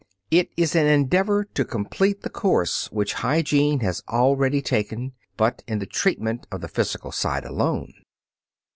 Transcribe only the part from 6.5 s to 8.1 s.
of the physical side alone.